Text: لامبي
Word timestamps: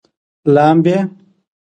لامبي 0.53 0.95